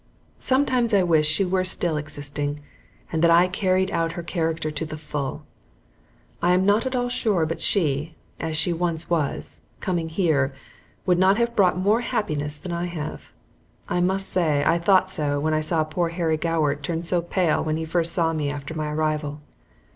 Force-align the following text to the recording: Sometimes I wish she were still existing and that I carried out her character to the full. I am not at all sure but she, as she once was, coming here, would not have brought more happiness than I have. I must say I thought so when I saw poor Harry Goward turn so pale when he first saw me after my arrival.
Sometimes 0.39 0.95
I 0.95 1.03
wish 1.03 1.27
she 1.29 1.45
were 1.45 1.63
still 1.63 1.95
existing 1.95 2.59
and 3.13 3.21
that 3.23 3.29
I 3.29 3.47
carried 3.47 3.91
out 3.91 4.13
her 4.13 4.23
character 4.23 4.71
to 4.71 4.83
the 4.83 4.97
full. 4.97 5.43
I 6.41 6.53
am 6.55 6.65
not 6.65 6.87
at 6.87 6.95
all 6.95 7.07
sure 7.07 7.45
but 7.45 7.61
she, 7.61 8.15
as 8.39 8.57
she 8.57 8.73
once 8.73 9.11
was, 9.11 9.61
coming 9.79 10.09
here, 10.09 10.55
would 11.05 11.19
not 11.19 11.37
have 11.37 11.55
brought 11.55 11.77
more 11.77 12.01
happiness 12.01 12.57
than 12.57 12.71
I 12.71 12.85
have. 12.85 13.31
I 13.87 14.01
must 14.01 14.29
say 14.29 14.63
I 14.65 14.79
thought 14.79 15.11
so 15.11 15.39
when 15.39 15.53
I 15.53 15.61
saw 15.61 15.83
poor 15.83 16.09
Harry 16.09 16.35
Goward 16.35 16.81
turn 16.81 17.03
so 17.03 17.21
pale 17.21 17.63
when 17.63 17.77
he 17.77 17.85
first 17.85 18.11
saw 18.11 18.33
me 18.33 18.49
after 18.49 18.73
my 18.73 18.91
arrival. 18.91 19.39